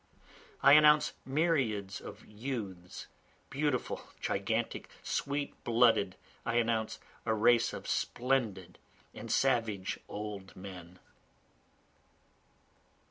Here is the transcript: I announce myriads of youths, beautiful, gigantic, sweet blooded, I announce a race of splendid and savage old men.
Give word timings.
I 0.63 0.73
announce 0.73 1.13
myriads 1.25 2.01
of 2.01 2.25
youths, 2.25 3.05
beautiful, 3.51 4.01
gigantic, 4.19 4.89
sweet 5.03 5.63
blooded, 5.63 6.15
I 6.43 6.55
announce 6.55 6.97
a 7.23 7.35
race 7.35 7.71
of 7.71 7.87
splendid 7.87 8.79
and 9.13 9.31
savage 9.31 9.99
old 10.09 10.55
men. 10.55 10.97